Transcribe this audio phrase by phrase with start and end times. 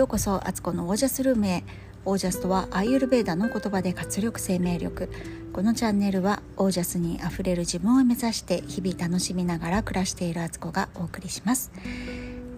[0.00, 1.62] ようこそアツコのオージャスルームへ
[2.06, 5.10] オージャスとはアイユルベーダの言葉で活力生命力
[5.52, 11.70] このチャンネルはオージャスにあふれる自分を目指して日々楽しみながら暮らしているアツコがお送りします。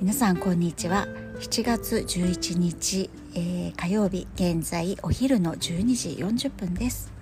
[0.01, 1.09] 皆さんこんにちは。
[1.41, 7.13] 7月11日、えー、火曜日現在お昼の12時40分です。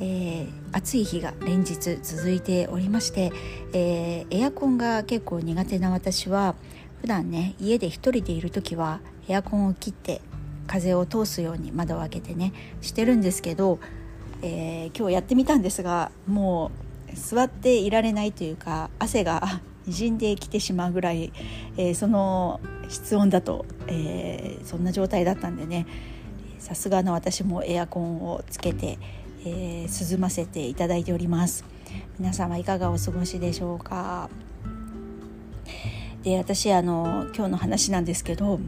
[0.00, 3.30] えー、暑い日が連日続いておりまして、
[3.74, 6.54] えー、エアコンが結構苦手な私は
[7.02, 10.20] 普段ね家で一人でいる時はエアコンを切って
[10.66, 13.78] 風を通すように窓を開けてねしてるんですけど、
[14.42, 16.70] えー、今日やってみたんですがも
[17.12, 21.32] う座っていられないというか汗がにじんできてしまうぐらい、
[21.76, 25.86] えー、その室温だと、えー、そんな状態だったんでね
[26.58, 28.98] さすがの私もエアコンをつけて、
[29.44, 31.64] えー、涼ませていただいております。
[32.18, 34.28] 皆さんはいかがお過ごしでしょうか。
[36.22, 38.60] で私あの今日の話なんですけど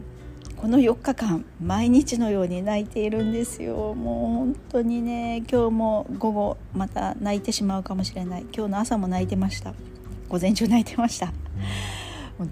[0.61, 3.95] この4日間毎日のように泣いているんですよ。
[3.95, 8.45] もう本当にね今日も午後また泣いてしまうかもしれない。
[8.55, 9.73] 今日の朝も泣いてました。
[10.29, 11.33] 午前中泣いてました。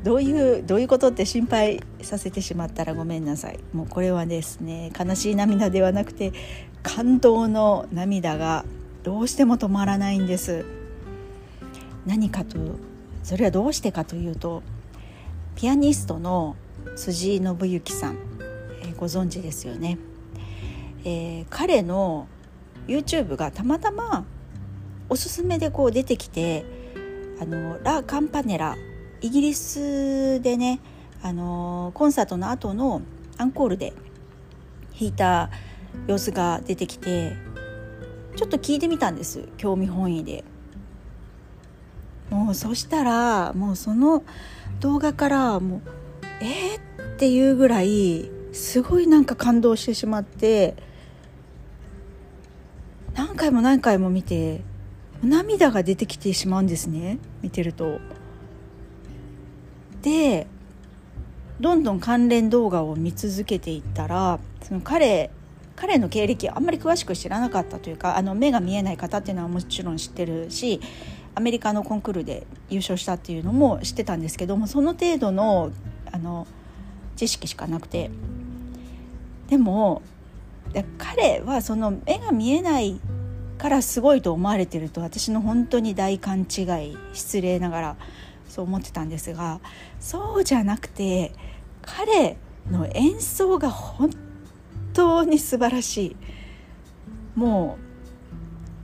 [0.04, 3.60] どういうどういうことって心配させてしまったらごめんなさい。
[3.74, 6.34] もうこれはですね悲しい涙ではなくて
[6.82, 8.66] 感動の涙が
[9.04, 10.66] どうしても止まらないんです。
[12.08, 12.58] 何かと
[13.22, 14.64] それはどうしてかというと
[15.56, 16.56] ピアニストの
[17.00, 18.18] 辻信之さん、
[18.82, 19.98] えー、ご存知ですよね、
[21.06, 22.28] えー、彼の
[22.88, 24.26] YouTube がたまたま
[25.08, 26.66] おすすめでこう出てきて
[27.42, 28.76] あのラ・カンパネラ
[29.22, 30.82] イギリスでね
[31.24, 33.02] あのコンサートの後の
[33.38, 33.94] アンコールで
[35.00, 35.50] 弾いた
[36.06, 37.32] 様子が出てきて
[38.36, 39.50] ちょっと聞いてみたんです。
[39.58, 40.44] 興味本位で。
[42.30, 44.24] もうそしたらもうその
[44.80, 45.82] 動画からもう
[46.42, 50.76] えー、っていうぐらいすごいなんか感動してしまって
[53.14, 54.62] 何回も何回も見て
[55.22, 58.00] 涙が出てきてしまうんですね見てると。
[60.02, 60.48] で
[61.60, 65.30] どんどん関連動画を見続けていったらその彼
[65.76, 70.80] 彼の経歴あんまり詳しく知らなかったというかあの目が見えない方っていうのはもちろん知ってるし
[71.36, 75.72] アメリカのコンクールで優勝したっていうのも知ってたんですけどもその程度の
[76.12, 76.48] あの
[77.16, 78.12] 知識しかなくて
[79.48, 80.02] でも
[80.98, 83.00] 彼はその目が見えない
[83.58, 87.96] からすごいと思われてると私の本当に大勘違い失礼ながら
[88.48, 89.60] そう思ってたんですが
[90.00, 91.34] そうじゃなくて
[91.82, 92.38] 彼
[92.70, 94.12] の演奏が本
[94.94, 96.16] 当に素晴らしい
[97.36, 97.90] もう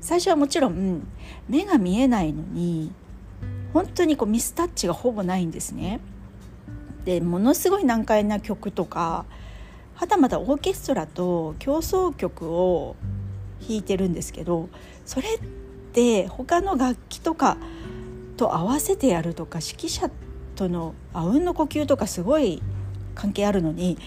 [0.02, 1.07] 最初はもちろん
[1.47, 2.92] 目が見えないのに
[3.74, 6.00] 本当にこうミスタッチがほぼないんですね。
[7.05, 9.25] でものすごい難解な曲とか
[9.93, 12.95] はたまたオーケストラと協奏曲を
[13.61, 14.69] 弾いてるんですけど
[15.05, 15.39] それっ
[15.94, 17.57] て他の楽器とか
[18.38, 20.09] と合わせてやるとか指揮者
[20.55, 22.61] とのあうんの呼吸とかすごい
[23.13, 23.97] 関係あるのに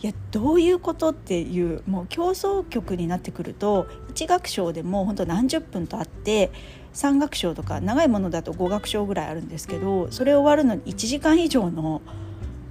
[0.00, 6.50] いやどういうことっていうもう競争曲になってくると1楽章でも本当何十分とあって
[6.94, 12.00] 3楽章とか長いものだと5楽章ぐらいあるんですけどそれ終わるのに1時間以上の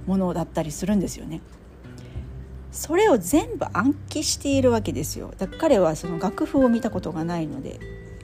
[0.08, 1.42] ものだったりするんですよね。
[2.72, 7.80] それを全部暗記しているわけですよだから彼はその楽譜を見たことがないので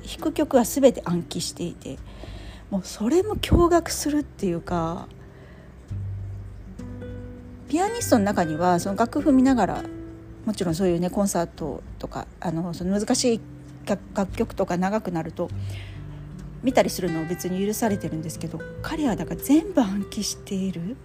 [0.06, 1.98] 弾く曲は全て暗記していて
[2.70, 5.08] もうそれも驚愕するっていうか
[7.68, 9.84] ピアニストの中にはその楽譜見ながら
[10.44, 13.40] もちろんそういうねコンサートとかあのその難しい
[14.14, 15.48] 楽曲とか長くなると
[16.62, 20.96] 見たりするのは別に許されてるんですけど彼はだから全部暗記している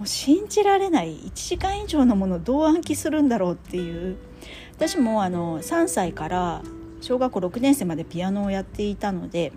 [0.00, 4.16] もう信じられない1時間以上のものをどう暗記するんだろうっていう。
[4.74, 6.62] 私もあの3歳から
[7.02, 9.52] 小学校6年生までピアノをやっていたので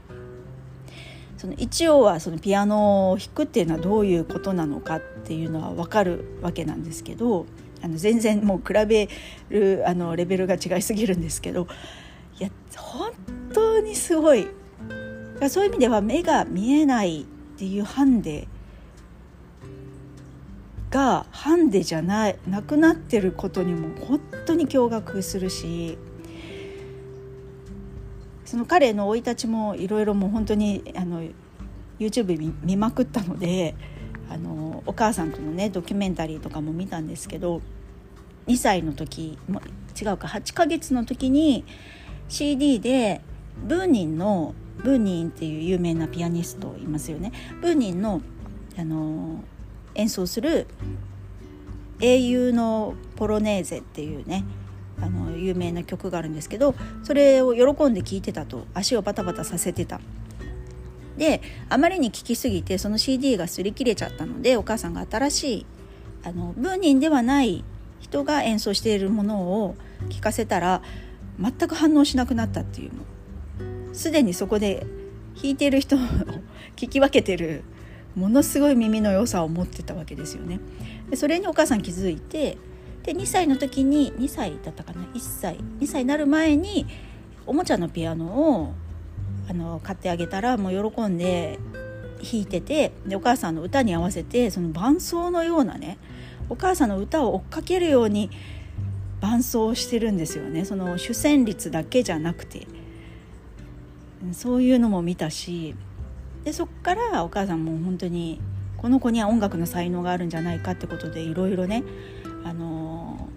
[1.37, 7.45] その一応はそのピアノを弾くっていうのはどういうことなのかっていうのは分かるわけなんですけど
[7.81, 9.07] あの全然もう比べ
[9.49, 11.67] るあのレベルが違いすぎるんですけど
[12.37, 13.11] いや本
[13.53, 14.47] 当にすごい。
[15.49, 17.25] そういう意味では目が見えないっ
[17.57, 18.47] ていうハンデ
[20.93, 25.97] がハンデじゃないなくなってることにも本当に驚愕するし
[28.45, 31.23] その彼の生い立ちもいろいろもう本当にあの
[31.99, 33.73] YouTube 見見まくったので
[34.29, 37.61] あのお母さんとのねドキュメンタリーとかも見たんですけど
[38.45, 39.61] 2歳の時も
[39.99, 41.65] 違うか8ヶ月の時に
[42.29, 43.21] CD で
[43.57, 44.53] ブーニンの
[44.83, 47.31] ブーニンっていう有名なピアニストいますよね。
[47.61, 48.21] ブーニンの
[48.77, 49.43] あの
[49.95, 50.67] 演奏する
[52.01, 54.43] 「英雄のポロネーゼ」っていうね
[55.01, 59.99] あの有名な曲があるんですけどそれを喜んで聴いてたと足をバタバタさせてた。
[61.17, 65.65] であまりに聴きすぎてその CD が擦り切れちゃったのでお母さんが新しい
[66.23, 67.63] あのブーニンではない
[67.99, 69.75] 人が演奏しているものを
[70.09, 70.81] 聴かせたら
[71.39, 72.91] 全く反応しなくなったっていう
[73.93, 74.87] すでにそこで
[75.35, 75.99] 弾いてる人を
[76.75, 77.63] 聞き分けてる
[78.15, 80.59] ものすごい耳の良さを持ってたわけですよね。
[81.09, 82.57] でそれにお母さん気づいて
[83.03, 85.57] で2歳の時に2歳だったかな？1歳。
[85.79, 86.85] 2歳になる前に
[87.45, 88.73] おもちゃのピアノを
[89.49, 91.59] あの買ってあげたらもう喜んで
[92.21, 95.97] 弾いててでお母さんの歌に合わせてその伴奏のようなね
[96.49, 98.29] お母さんの歌を追っかけるように
[99.19, 100.65] 伴奏してるんですよね。
[100.65, 102.67] その主旋律だけじゃなくて。
[104.31, 105.75] そういうのも見たし
[106.43, 108.39] でそっからお母さんも本当に
[108.77, 111.83] この子には音楽の才能があるんじゃないかってことでいろいろね
[112.43, 113.29] あの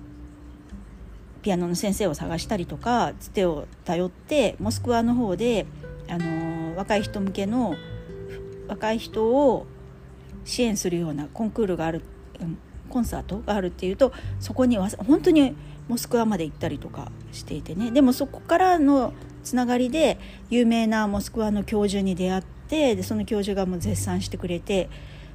[1.43, 5.67] ピアノの先生を探したりとかつてを頼ってモスクワの方で
[6.09, 7.77] あの若い人向けの
[8.67, 9.67] 若い人を
[10.45, 12.03] 支援するようなコンクールがある
[12.91, 15.55] コンサートがあるっていうとそこには本当に
[15.87, 17.93] モスクワまで行ったりとかしていてね。
[17.93, 19.13] でもそこからの
[19.45, 20.19] つながりで
[20.51, 24.89] 有名なモスクワの教授に出会ってでその教授がもう絶賛してくれて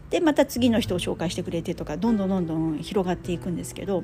[0.10, 4.04] でまた次の人を紹介してくれてとかどんどんどんどん広がっていくんですけど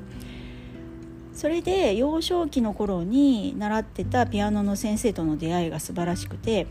[1.34, 6.66] それで幼少期の頃に習ってたピアノの先生との出会いが素晴らしくて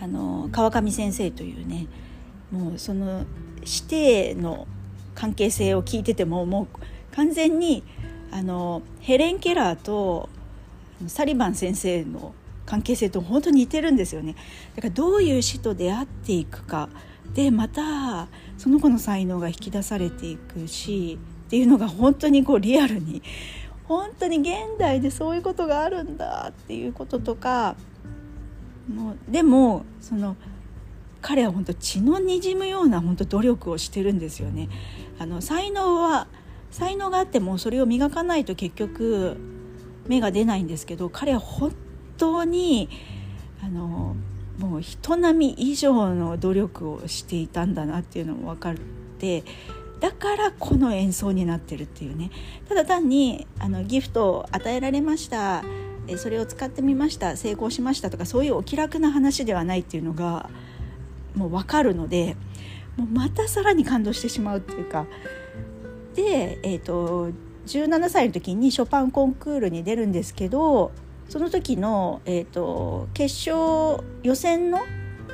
[0.00, 1.86] あの川上先生というね
[2.50, 3.24] もうその
[3.64, 3.84] 師
[4.34, 4.66] 弟の
[5.14, 7.84] 関係性を聞いててももう完全に
[8.32, 10.28] あのヘレン・ケラーと
[11.06, 12.34] サリバン先生の
[12.66, 14.36] 関係性と本当に似てるんですよね
[14.76, 16.88] だからどういう師と出会っていくか
[17.34, 18.28] でまた
[18.58, 23.22] その子の才能が引き出されていくしっていうのが本当にこうリアルに
[23.84, 27.76] 本当に現代でそういうことがあるんだっていうこととか
[28.92, 30.36] もうでもその
[31.20, 34.68] 彼は本当血のにじむような本当努力をしてるんですよね。
[35.18, 36.26] あの才能は
[36.70, 39.36] 才能があってもそれを磨かないと結局
[40.08, 41.72] 芽が出ないんですけど彼は本
[42.22, 42.88] 当に
[43.64, 44.14] あの
[44.58, 48.74] もう人並み以上の努力をしていたんだなっていうのも分かっ
[49.18, 49.42] て
[49.98, 52.30] だからこの演奏になってるっていうね。
[52.68, 55.64] ただ単にあのギフトを与えられました。
[56.16, 57.36] それを使ってみました。
[57.36, 60.50] 成功しましたとかそういうお気楽な話ではないっていうのが
[61.36, 62.36] もう分かるので
[62.96, 65.06] もうまたさらに感動してしまうっていうか。
[66.16, 67.30] で、えーと、
[67.66, 70.90] 17歳の時にショパンコンクールに出るんですけど
[71.32, 74.80] その時の、えーと、決勝予選の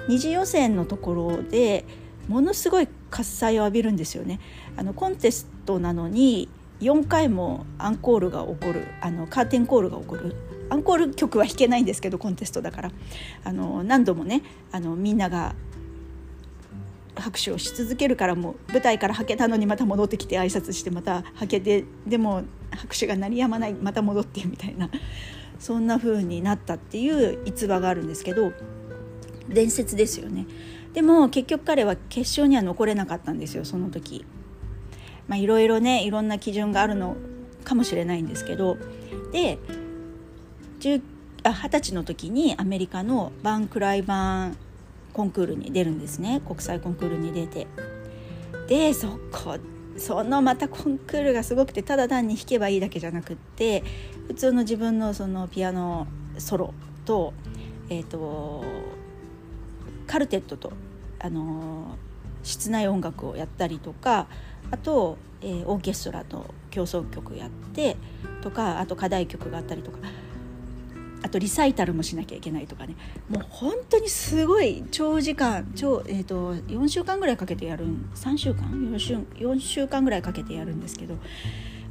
[0.08, 1.84] 二次予選のところで
[2.28, 4.38] ものすごい喝采を浴びるんですよね。
[4.76, 6.48] あのコンテストなのに
[6.78, 10.36] 4回もアンコールが起こるあのカーテンコールが起こる。
[10.70, 12.92] アンコール曲は弾けないんですけどコンテストだから。
[13.42, 15.56] あの何度もねあのみんなが
[17.16, 24.88] 拍手をし続けるからもう舞台からはけたのにまた戻ってきて挨拶してまたはけてでも拍手が鳴りやまないまた戻ってみたいな。
[25.58, 28.52] そんな風になったっていう逸話があるんですけど
[29.48, 30.46] 伝説ですよね。
[30.92, 34.24] でも結局彼は決勝には残れなかったんですよその時。
[35.26, 37.16] まあいろいろねいろんな基準があるの
[37.64, 38.76] かもしれないんですけど。
[39.32, 39.58] で
[40.80, 41.02] 二十
[41.70, 44.56] 歳の時にアメリカのバンクライバン
[45.12, 46.40] コンクールに出るんですね。
[46.46, 47.66] 国際コンクールに出て。
[48.68, 49.58] でそこ
[49.98, 53.82] そのまたコンクールがすごくてただ単に弾けばいいだけじゃなくって
[54.26, 56.06] 普通の自分のそのピアノ
[56.38, 56.74] ソロ
[57.04, 57.32] と,、
[57.88, 58.64] えーと、
[60.06, 60.72] カルテットと、
[61.18, 61.96] あの
[62.42, 64.28] 室内音楽をやったりとか
[64.70, 67.96] あと、えー、オーケストラと協奏曲やって
[68.42, 69.98] とかあと課題曲があったりとか。
[71.22, 72.94] あとリサイタルもしなきゃいけないとかね。
[73.28, 81.16] もう本当にすごい長時間超、えーと、4週間ぐらいかけてやる3週間？4週 ,4 週間ぐらいかけてやるんですけど、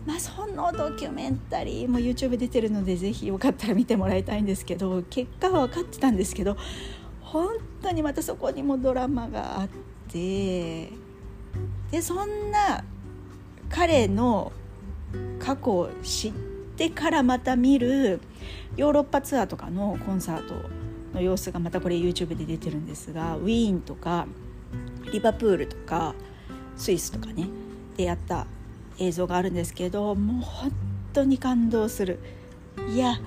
[0.05, 6.55] まあ、そのドキュメンタリーも YouTube 出てるのでぜひよかったら見てもらいたいんですけど結果は分かってたんですけど
[7.21, 7.49] 本
[7.81, 9.67] 当にまたそこにもドラマがあっ
[10.09, 10.89] て
[11.91, 12.83] でそんな
[13.69, 14.53] 彼の
[15.39, 16.56] 過去を知って
[16.89, 18.21] からまた見る
[18.75, 20.53] ヨーロッパツアーとかのコンサート
[21.13, 24.27] の様子がまたこれ YouTube で出てるんですがウィーンとか
[25.11, 26.13] リバプールとか
[26.75, 27.47] スイスとかね
[27.95, 28.45] でやった
[28.99, 30.71] 映像があるんですけどもう本
[31.13, 32.19] 当に感動する。
[32.89, 33.19] いや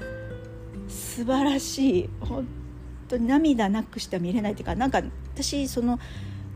[0.89, 2.11] 素晴らしい。
[2.21, 2.47] 本
[3.09, 5.03] 当に涙なくしては見れないっていうかなんか
[5.35, 5.99] 私その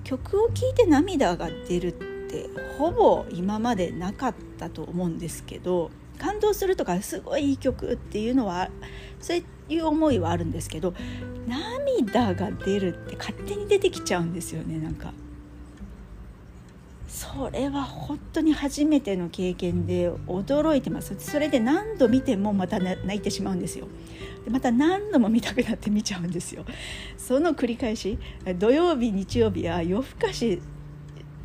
[0.04, 1.92] 曲を聴いて涙が出るっ
[2.30, 2.48] て
[2.78, 8.71] ほぼ今までなかったと思うんですけど感動するとかすごいいい曲っていうのは
[9.21, 10.94] そういう思いはあるんですけど
[11.47, 15.12] 涙が出るって勝手に出てきちゃうんですよねなんか。
[17.06, 21.14] それは本当に初めての経験で驚いてます。
[21.18, 23.87] それで何度見てもまた泣いてしまうんですよ。
[24.44, 26.64] でまた何度も見たくなって見ちゃうんですよ。
[27.16, 28.18] その繰り返し
[28.59, 30.61] 土曜日日曜日は夜更かし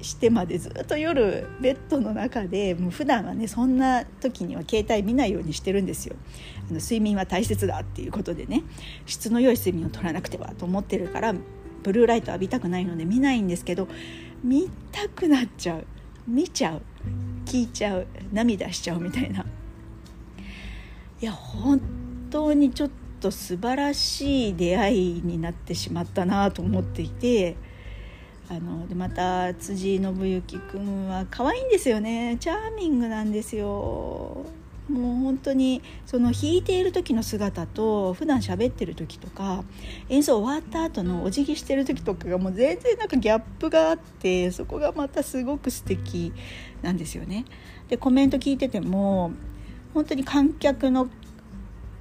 [0.02, 6.16] してまでずっと夜ベッドの中でもう普段はねそんな時には携帯見ないようにしてるんですよ。
[6.70, 8.64] あの睡眠は大切だっていうことでね
[9.06, 11.34] 質の良い睡眠を取らなくてはと思ってるから
[11.84, 13.88] ブルーライト浴びたくないので見ないんですけど
[14.44, 15.86] 見たくなっちゃう。
[16.28, 16.82] 見ちゃう。
[17.46, 18.08] 聞いちゃう。
[18.32, 19.46] 涙しちゃうみたいな。
[21.22, 21.82] いや本
[22.30, 22.90] 当にちょっ
[23.20, 27.58] と素晴らしい出会いになってしまったなと思っていて
[28.50, 34.46] あのでまた辻信之君は可愛いんですよねチャーミングなんですよ
[34.90, 39.64] もう本当にその弾いている時の姿と普段喋ってる時とか
[40.10, 46.34] 演奏終わった後のお辞儀してる時とかがもう全然なんかギャップがあってそこがまたすごく素敵
[46.82, 47.46] なんですよね。
[47.88, 49.32] でコメント聞いてても
[49.94, 51.08] 本当に観客の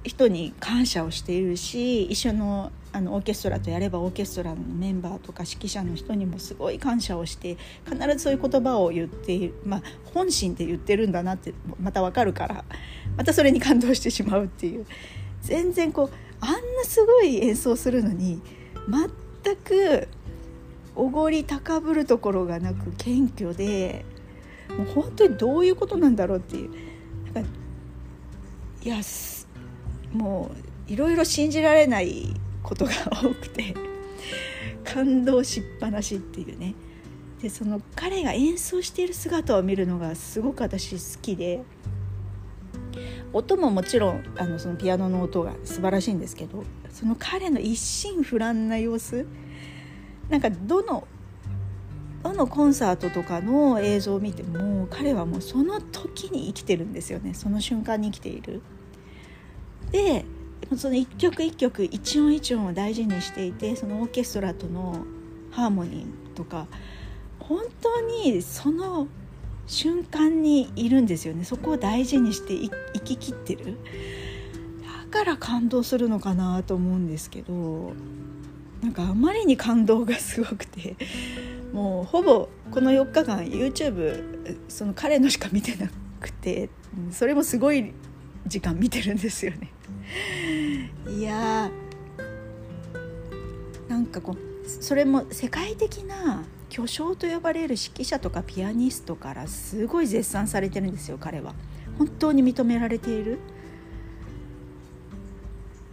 [0.03, 12.65] 人に感謝をしているし一緒のあのオーケストラとやればオーケストラのメンバーとか指揮者の人にもすごい感謝をして必ずそういう言葉を言っているまあ、本心で言ってるんだなってまた分かるから
[13.15, 14.87] またそれに感動してしまうっていう。
[15.41, 18.41] 全然こうあんなすごい演奏するのに
[19.43, 20.07] 全く
[20.95, 24.05] おごり高ぶるところがなく謙虚で
[24.77, 26.71] もう本当にどういうことなんだろうっていう。
[27.33, 27.49] なんか
[28.81, 29.03] いや
[30.13, 30.51] も
[30.87, 33.75] ういろいろ信じられないことが多くて
[34.83, 36.73] 感動しっぱなしっていうね
[37.41, 41.63] でその彼が演奏している姿を見るのがすごく私好きで
[43.31, 49.27] 音ももちろんあのそのピアノの音が素晴らしいんですけどその彼の一心不乱な様子
[50.29, 51.07] なんかどの
[52.23, 58.61] どのコンサートとかの映像を見ても彼はもうその時に生きてるんですよねその瞬間に生きている。
[59.91, 60.25] で
[60.75, 65.03] その一曲一曲一音一音を大事にしていてそのオーケストラとの
[65.51, 66.67] ハーモニーとか
[67.39, 69.07] 本当にその
[69.65, 72.53] 瞬間にいるんですよねそこを大事にして
[72.93, 73.77] 生ききってる
[75.11, 77.93] だから感動するのかなと思うんですけど
[78.81, 80.95] なんかあまりに感動がすごくて
[81.73, 86.69] もうほぼこの4日間 YouTube その彼のしか見てなくて
[87.11, 87.93] それもすごい
[88.47, 89.71] 時間見てるんですよね。
[91.07, 101.53] いやーなんかこうそれも世界的な巨匠と呼ばれる指揮者とかピアニストからすごい絶賛されてるんですよ彼は。
[101.97, 103.39] 本当に認められている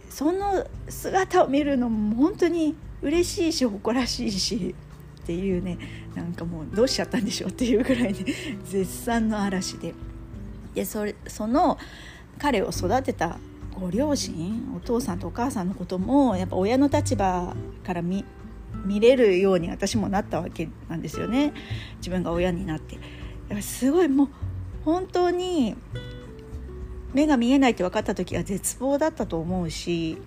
[0.09, 4.73] その姿を見るのも本当に嬉しいし誇らしいし
[5.21, 5.77] っていうね
[6.15, 8.25] なんかもうどうしちゃったんでしょうっていうぐらいに
[8.63, 9.93] 絶賛の嵐で
[10.73, 11.77] でそれその
[12.39, 13.37] 彼を育てた
[13.79, 18.25] ご両親お父さんとお母さんのこともやっぱ親の立場から見
[18.85, 21.53] 見れるように私もなったわけなんですよね。
[21.97, 22.95] 自分が親になって。
[22.95, 23.01] だ
[23.49, 24.29] からすごいもう
[24.85, 25.75] 本当に
[27.13, 30.17] 目が見えないって分かった時は絶望だったと思うし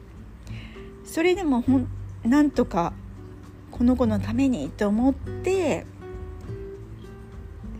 [1.04, 1.88] それでもほん
[2.25, 2.92] なんとか
[3.71, 5.87] この子のためにと思って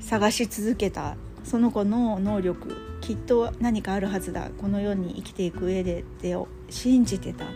[0.01, 6.37] 探し続けたその子の能力きっと何かあるはずだこの世に生きていく上でって
[6.69, 7.49] 信じてたっ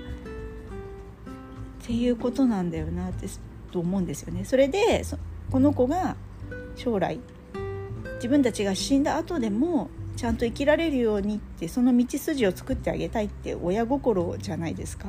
[1.87, 3.29] ていうことなんだよなって
[3.71, 4.45] と思うんですよね。
[4.45, 5.05] それで
[5.53, 6.17] この子が
[6.75, 7.21] 将来
[8.17, 15.09] 自分たちが死んだ後でもちゃんと生きられるようにってその道筋を作ってあげたいって親心じゃないですか。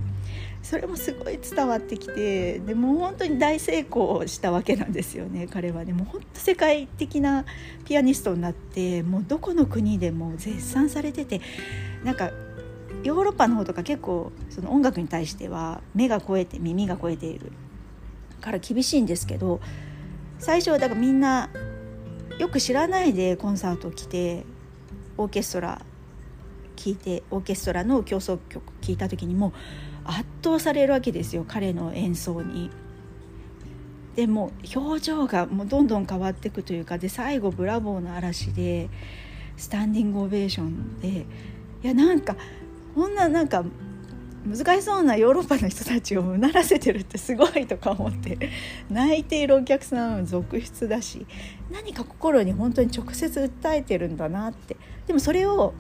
[0.64, 5.86] それもすごい伝わってきてでも本当に大成功したわけなんですよね彼は。
[5.86, 7.46] ねも本当世界的な
[7.86, 11.40] ピアニストになってもうどこの国でも絶賛されてて
[12.04, 12.32] なんか
[13.04, 17.52] ヨーロッパの方とか結構その音楽に対しては目が肥えて耳が肥えている
[18.42, 19.62] から厳しいんですけど
[20.40, 21.50] 最初はだからみんな
[22.40, 24.46] よく知らないでコンサート来て
[25.18, 25.82] オーケストラ
[26.76, 29.54] 聴いてオーケストラの協奏曲聴いた時にも
[30.04, 32.70] 圧倒されるわけですよ彼の演奏に。
[34.16, 38.90] でも表情がもうどんどん変わっていくというかで最後ブラボーの嵐で
[39.58, 41.26] スタンディングオベーションで
[41.84, 42.38] いやなんか
[42.94, 43.66] こんななんか
[44.46, 48.38] 難しそうなヨーロッパの人たちをうならせてるってすごいとか思って
[48.90, 51.26] 泣いているお客さん続出だし
[51.72, 54.78] 何か心に本当に直接訴えてるんだなって。
[55.08, 55.74] でもそれを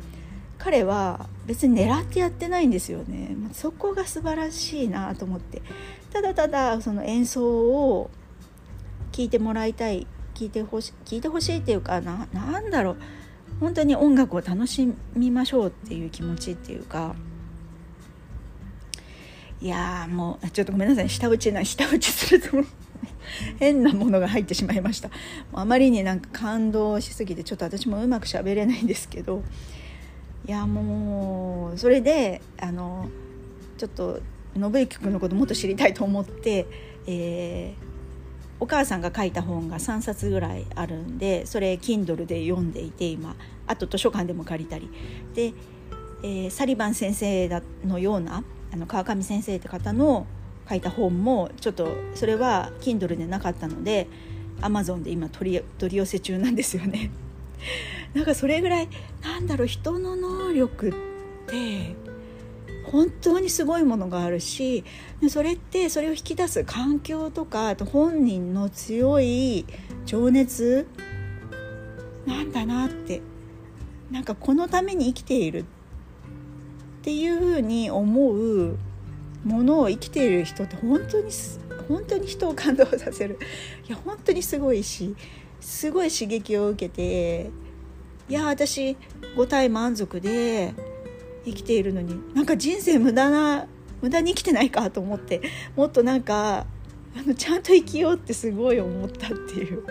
[0.57, 3.35] 彼は別に狙ってやってないんですよね。
[3.51, 5.61] そこが素晴らしいなと思って。
[6.11, 8.09] ただただその演奏を
[9.11, 12.97] 聞いてもらいたい聞いてほし聞いてほしいっていうかななんだろう。
[13.59, 17.15] 本当に音楽を楽しみましょうっていう気持ちっていうか
[19.65, 21.09] いやもうちょっとごめんなさい。
[21.09, 22.49] 下打ちな下打ちすると
[23.57, 25.09] 変なものが入ってしまいました。
[25.53, 29.41] あまりになんか感動しすぎてちょっと私もうまく喋れないんですけど。
[30.47, 33.09] いやもうそれであの
[33.79, 34.21] ちょっと
[34.53, 36.67] 信之君のこともっと知りたいと思って、
[37.07, 37.83] えー、
[38.59, 44.91] お母さんが書いた本が3冊ぐらいあるんでそれ Kindle で読んでいて今あと図書館でも借りたり。
[45.33, 45.53] で、
[46.21, 48.43] えー、サリバン先生のような
[48.73, 50.25] あの川上先生って方の
[50.67, 54.07] 書いた本もちょっとそれは Kindle でなかったので
[54.61, 57.11] Amazon で今取り取り寄せ中なんですよね。
[58.13, 58.89] なんかそれぐらい
[59.21, 60.93] なんだろう人の能力っ
[61.47, 61.95] て
[62.85, 64.83] 本当にすごいものがあるし
[65.29, 69.65] それってそれを引き出す環境とかあと本人の強い
[70.05, 70.87] 情熱
[72.25, 73.21] なんだなって
[74.11, 75.65] なんかこのために生きているっ
[77.05, 78.77] ていうふうに思う
[79.43, 81.29] ものを生きている人って本当に
[81.87, 83.37] 本当に人を感動させる。
[83.87, 85.15] いや本当にすごいし
[85.61, 87.51] すごい刺激を受けて
[88.27, 88.97] いや私
[89.37, 90.73] 五体満足で
[91.45, 93.67] 生きているのになんか人生無駄な
[94.01, 95.43] 無駄に生きてないかと思って
[95.75, 96.65] もっとなんか
[97.15, 99.83] あのちゃんと生きようってすごい思ったっていう。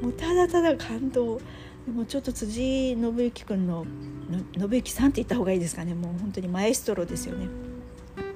[0.00, 1.42] もうただただ感動。
[1.86, 3.84] でもちょっと辻信之君の
[4.56, 5.94] 信之さんって言った方がいいですかね。
[5.94, 7.48] もう本当にマエストロですよね。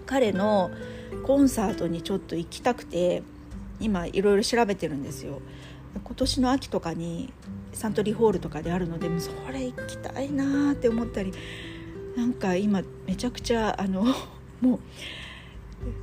[0.06, 0.70] 彼の
[1.24, 3.22] コンサートにちょっと行きたくて
[3.80, 5.40] 今いろいろ調べてるんですよ。
[6.02, 7.32] 今年の秋とかに
[7.72, 11.32] サントリーホールとかであるのでそれ行きたいなって思ったり
[12.16, 14.04] なんか今めちゃくちゃあの
[14.60, 14.80] も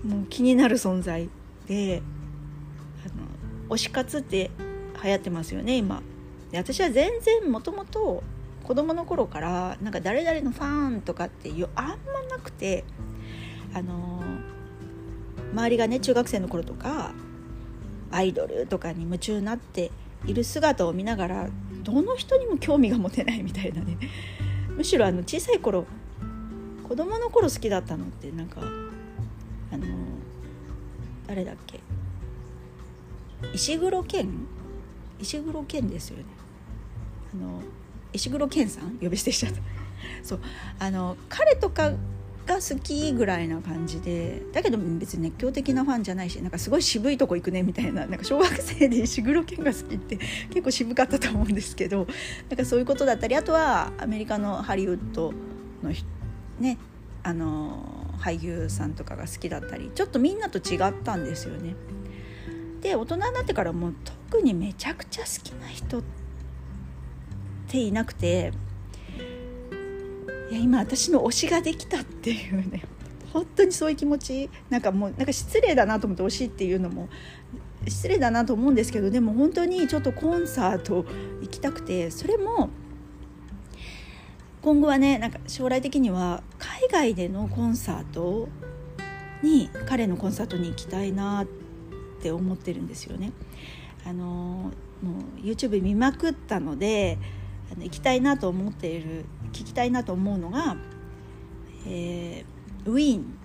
[0.04, 1.30] うもう気になる存在
[1.68, 2.02] で
[3.06, 3.08] あ
[3.70, 4.52] の推し活って
[5.04, 6.02] 流行ってますよね今。
[6.52, 8.24] で私は全然もともと
[8.66, 11.96] 子供の頃からなんか誰々のファンとかっていうあんま
[12.30, 12.84] なくて
[13.74, 14.24] あの
[15.54, 17.14] 周りがね中学生の頃とか
[18.12, 19.92] アイドルとかに夢中になって
[20.26, 21.50] いる姿を見ながら
[21.84, 23.98] どの人にも興味が持てないみたいなね。
[24.76, 25.86] むしろあの小さい頃
[26.88, 29.86] 子供の頃好きだったのってなんかあの
[31.28, 31.80] 誰だっけ？
[33.54, 34.48] 石黒賢？
[35.20, 36.26] 石黒賢ですよね。
[37.34, 37.62] あの
[38.16, 39.60] 石黒賢さん呼び捨てしちゃった
[40.24, 40.40] そう
[40.80, 41.94] あの彼とか
[42.46, 50.18] が好きぐらいな感じでだけど別に熱狂的なファンじゃないしなんかすごい渋いとこ行くねみたいななんか小学生で石黒賢が好きって
[50.50, 52.08] 結構渋かったと思うんですけど
[52.50, 55.34] なんかそういうことだったりあとはアメリカのハリウッド
[55.84, 55.92] の
[56.60, 56.78] ね
[57.24, 61.76] あの俳優さんとかが好きだったりちょっとみんなと違ったんですよね。
[62.82, 63.96] で大人になってからもう
[64.30, 66.25] 特にめちゃくちゃ好きな人って
[67.82, 68.52] いなくて
[70.52, 72.84] いや今私の推しができたっていうね
[73.34, 77.10] 本当にそういう気持ちなんかもうなんか失礼だなと思って推しっていうのも
[77.88, 81.06] 失礼だなと思うんですけどでも本当にちょっとコンサート
[81.42, 82.70] 行きたくてそれも
[84.62, 88.48] 今後はねなんか将来的には海外でのコンサート
[89.44, 91.46] に彼のコンサートに行きたいなっ
[92.22, 93.32] て思ってるんですよね。
[94.06, 94.72] あのも
[95.38, 97.18] う YouTube 見まくったので
[97.72, 100.78] あの行きたいなと思っている聞きたいなと思うのが、
[101.88, 103.38] えー、ウィーン。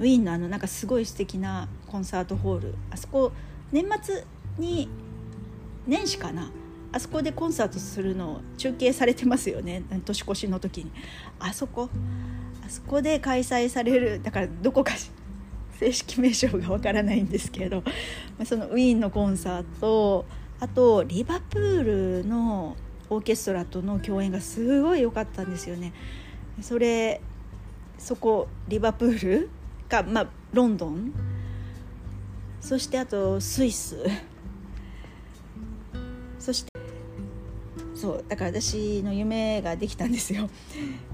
[0.00, 2.74] ウィーンのあのなんかすごい素敵なコンサートホール。
[2.90, 3.32] あそこ
[3.72, 4.24] 年末
[4.58, 4.88] に
[5.86, 6.50] 年始かな。
[6.92, 9.82] あそこでコンサートするのを中継されてますよね。
[10.04, 10.92] 年越しの時に。
[11.40, 11.90] あそこ
[12.64, 14.92] あそこで開催されるだからどこか
[15.78, 17.84] 正式名称がわからないんですけど
[18.44, 20.26] そのウィーンのコンサート。
[20.60, 22.76] あとリバプールの
[23.10, 25.92] オーケストラとの共演がすごい良かったんですよね。
[26.60, 27.20] それ
[27.98, 29.50] そこリバプール？
[29.88, 31.12] か、まあ、ロンドン？
[32.60, 33.96] そしてあとスイス？
[36.38, 36.68] そして
[37.94, 40.48] そうだから私の夢ができたんですよ。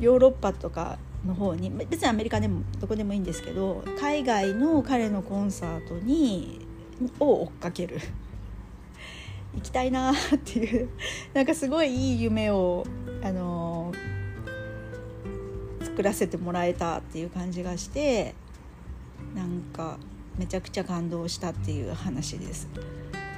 [0.00, 1.70] ヨーロッパとかの方に。
[1.70, 6.66] 別にアメリカでもどこでもいいんですけど海外の彼のコンサートに
[7.20, 8.00] を追っかける。
[9.54, 10.14] 行きたいなっ
[10.44, 10.88] ていう
[11.32, 12.84] なんかすごいいい夢を
[13.22, 13.92] あの
[15.80, 18.34] 作らせてもらえたっていう感じがして
[19.34, 19.98] なんか
[20.38, 22.68] めちゃくちゃ感動したっていう話です。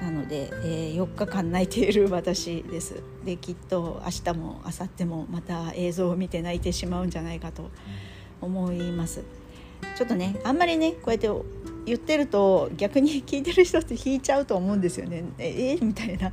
[0.03, 3.03] なので、えー、4日間泣いている私です。
[3.25, 7.71] できっと明日も明後日もまた映像を見て泣いてしまうんじゃないかと
[8.41, 9.23] 思います。
[9.97, 11.29] ちょっとねあんまりねこうやって
[11.87, 15.25] 言ってると逆に聞いてる人って引いちゃうと思うんですよね。
[15.39, 15.75] ええ？
[15.75, 16.33] ー、みたいな。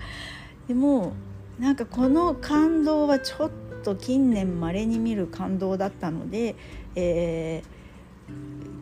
[0.68, 1.13] でも
[1.60, 3.52] なんかこの感動はちょっ
[3.84, 6.56] と近年まれに見る感動だったので、
[6.96, 7.62] え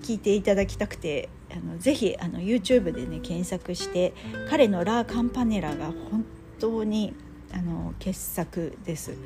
[0.01, 4.13] ー、聞いていただきたくてあのぜひあの YouTube でね検索して
[4.49, 6.25] 彼の「ラ・カンパネラ」が本
[6.59, 7.13] 当に
[7.53, 9.17] あの傑作です。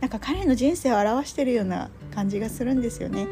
[0.00, 3.26] なんか彼の人生を表してるような感じがするんですよね。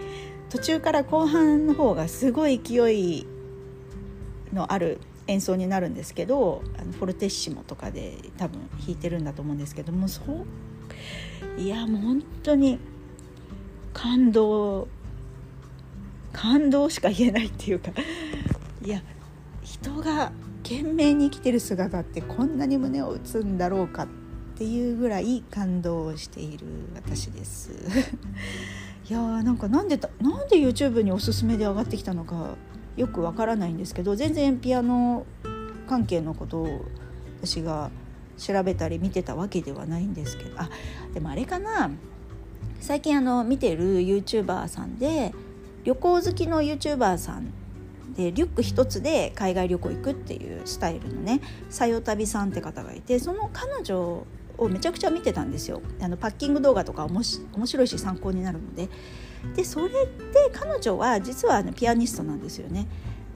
[0.48, 3.26] 途中から後半の方がすごい勢い
[4.52, 12.78] のある演奏になるんですけどあのフォルテッシモとかで多分弾いてるんだと思うんですけどもそういやもう本当に
[13.92, 14.88] 感動
[16.32, 17.92] 感動しか言えないっていうか
[18.84, 19.02] いや
[19.62, 24.08] 人が懸命に生きてる姿ってこんなに胸を打つんだろうかっ
[24.56, 27.72] ていうぐらい感動している私です。
[29.08, 32.56] いやーなんかなんでなんで YouTube におすすめで上がってきたのか
[32.96, 35.24] よくわからないんですけど全然ピアノ
[35.88, 36.84] 関係のことを
[37.42, 37.90] 私が
[38.38, 40.68] 調べたり見てたわけではないんですけどあ
[41.12, 41.90] でもあれかな。
[42.80, 45.32] 最近あの見てる YouTuber さんで
[45.84, 47.52] 旅行好きの YouTuber さん
[48.14, 54.26] でリュック一つで海外旅行行くっていうスタイルのねさよ旅さんって方がいてその彼女
[54.58, 55.80] をめちゃくちゃ見てたんですよ。
[56.00, 58.88] あのパッキング動画とか面白いし参考になるので。
[59.54, 59.98] でそれで
[60.52, 62.86] 彼女は実は、ね、ピアニストなんですよね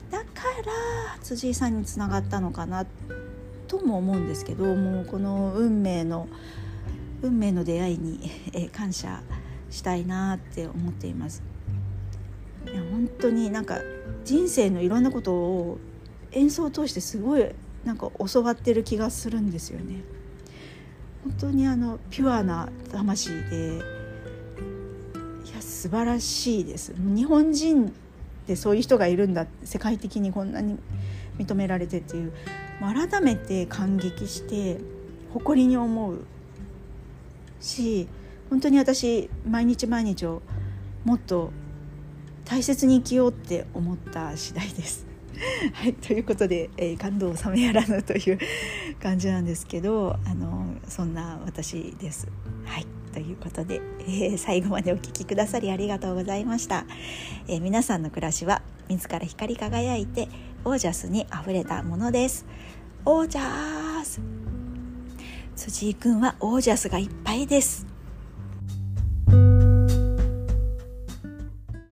[0.09, 0.25] だか
[0.65, 2.85] ら辻井さんにつながったのかな
[3.67, 6.27] とも思うんですけどもうこの運命の
[7.21, 9.23] 運命の出会いに、え感謝
[9.71, 11.41] したいなって思っています。
[12.65, 13.79] いや本当になんか
[14.23, 15.79] 人生のいろんなことを
[16.31, 17.45] 演奏を通してすごい
[17.85, 20.03] なんか教わってる気がするんですよね。
[21.23, 23.81] 本当にあのピュアな魂で
[25.77, 27.93] 素晴らしいです日本人
[28.47, 30.79] でそういう人がいるんだ世界的にこんなに
[31.37, 32.33] 認められてっていう
[32.81, 34.79] 改めて感激して
[35.33, 36.21] 誇りに思う
[37.61, 38.07] し
[38.49, 40.41] 本当に私毎日毎日を
[41.03, 41.51] もっと
[42.43, 45.05] 大切に生きようって思った次第です。
[45.73, 48.39] はい、ということで、えー、感動を冷めやらぬという
[48.99, 52.27] 感じなんですけどあのそんな私です。
[52.65, 56.85] はいということで、えー、最後までお聴きくださりありがとうございました、
[57.47, 60.27] えー、皆さんの暮らしは自ら光り輝いて
[60.63, 62.45] オージャスにあふれたものです。
[63.05, 64.21] オージャス。
[65.55, 67.96] 辻井くんはオージャスがいっぱいです。